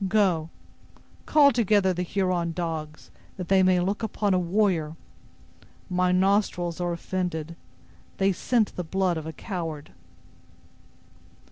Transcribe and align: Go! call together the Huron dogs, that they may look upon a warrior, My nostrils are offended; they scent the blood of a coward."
Go! 0.07 0.49
call 1.27 1.51
together 1.51 1.93
the 1.93 2.01
Huron 2.01 2.53
dogs, 2.53 3.11
that 3.37 3.49
they 3.49 3.61
may 3.61 3.79
look 3.79 4.01
upon 4.01 4.33
a 4.33 4.39
warrior, 4.39 4.95
My 5.91 6.11
nostrils 6.11 6.81
are 6.81 6.91
offended; 6.91 7.55
they 8.17 8.31
scent 8.31 8.75
the 8.75 8.83
blood 8.83 9.15
of 9.17 9.27
a 9.27 9.33
coward." 9.33 9.91